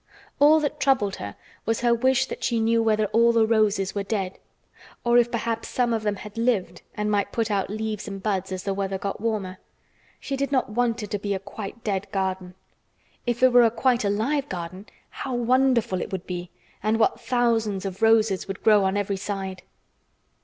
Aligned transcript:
All 0.39 0.59
that 0.61 0.79
troubled 0.79 1.17
her 1.17 1.35
was 1.67 1.81
her 1.81 1.93
wish 1.93 2.25
that 2.25 2.43
she 2.43 2.59
knew 2.59 2.81
whether 2.81 3.05
all 3.09 3.31
the 3.31 3.45
roses 3.45 3.93
were 3.93 4.01
dead, 4.01 4.39
or 5.03 5.19
if 5.19 5.29
perhaps 5.31 5.69
some 5.69 5.93
of 5.93 6.01
them 6.01 6.15
had 6.15 6.39
lived 6.39 6.81
and 6.95 7.11
might 7.11 7.31
put 7.31 7.51
out 7.51 7.69
leaves 7.69 8.07
and 8.07 8.23
buds 8.23 8.51
as 8.51 8.63
the 8.63 8.73
weather 8.73 8.97
got 8.97 9.21
warmer. 9.21 9.59
She 10.19 10.35
did 10.35 10.51
not 10.51 10.69
want 10.71 11.03
it 11.03 11.11
to 11.11 11.19
be 11.19 11.35
a 11.35 11.39
quite 11.39 11.83
dead 11.83 12.07
garden. 12.11 12.55
If 13.27 13.43
it 13.43 13.53
were 13.53 13.61
a 13.63 13.69
quite 13.69 14.03
alive 14.03 14.49
garden, 14.49 14.87
how 15.09 15.35
wonderful 15.35 16.01
it 16.01 16.11
would 16.11 16.25
be, 16.25 16.49
and 16.81 16.97
what 16.97 17.21
thousands 17.21 17.85
of 17.85 18.01
roses 18.01 18.47
would 18.47 18.63
grow 18.63 18.85
on 18.85 18.97
every 18.97 19.17
side! 19.17 19.61